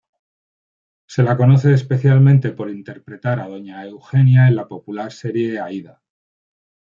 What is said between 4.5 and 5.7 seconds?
la popular serie